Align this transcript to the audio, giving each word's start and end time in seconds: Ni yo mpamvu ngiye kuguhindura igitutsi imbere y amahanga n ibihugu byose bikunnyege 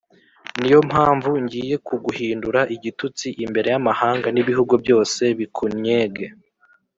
Ni 0.59 0.67
yo 0.73 0.79
mpamvu 0.89 1.29
ngiye 1.43 1.75
kuguhindura 1.87 2.59
igitutsi 2.75 3.27
imbere 3.45 3.67
y 3.73 3.77
amahanga 3.81 4.27
n 4.31 4.37
ibihugu 4.41 4.73
byose 4.83 5.23
bikunnyege 5.39 6.25